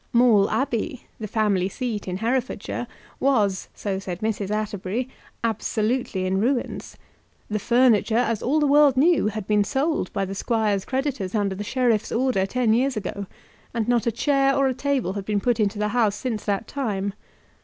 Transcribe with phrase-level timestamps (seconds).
[0.13, 2.87] Maule Abbey, the family seat in Herefordshire,
[3.19, 4.49] was, so said Mrs.
[4.49, 5.07] Atterbury,
[5.43, 6.97] absolutely in ruins.
[7.51, 11.53] The furniture, as all the world knew, had been sold by the squire's creditors under
[11.53, 13.27] the sheriff's order ten years ago,
[13.75, 16.67] and not a chair or a table had been put into the house since that
[16.67, 17.13] time.